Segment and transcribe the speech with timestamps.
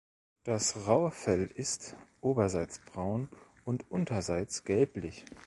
[0.45, 3.29] Das raue Fell ist oberseits braun
[3.65, 5.23] und unterseits gelblich.